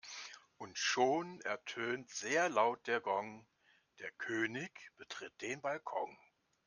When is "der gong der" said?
2.87-4.09